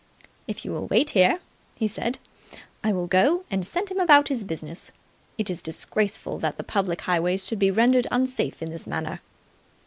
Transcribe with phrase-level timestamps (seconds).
[0.47, 1.39] "If you will wait here,"
[1.77, 2.17] he said,
[2.83, 4.91] "I will go and send him about his business.
[5.37, 9.21] It is disgraceful that the public highways should be rendered unsafe in this manner."